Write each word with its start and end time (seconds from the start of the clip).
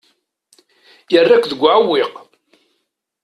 Yerra-k 1.11 1.45
deg 1.51 1.61
uɛewwiq. 1.61 2.11